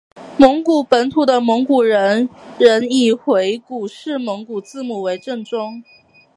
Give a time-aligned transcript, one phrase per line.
[0.35, 2.27] 蒙古本土的蒙古人
[2.59, 5.83] 仍以回鹘式蒙古字母为正宗。